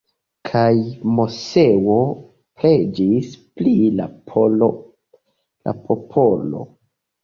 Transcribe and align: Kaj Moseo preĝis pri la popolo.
Kaj 0.49 0.69
Moseo 1.19 1.99
preĝis 2.63 3.31
pri 3.61 3.77
la 4.01 4.11
popolo. 5.85 6.69